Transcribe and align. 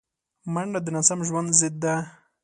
منډه 0.53 0.79
د 0.83 0.87
ناسم 0.95 1.19
ژوند 1.27 1.49
ضد 1.59 1.75
ده 1.83 1.95